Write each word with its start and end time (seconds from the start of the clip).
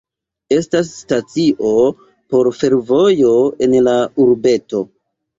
Estas 0.55 0.87
stacio 1.01 1.73
por 2.35 2.49
fervojo 2.59 3.33
en 3.67 3.75
la 3.89 3.93
urbeto. 4.25 4.81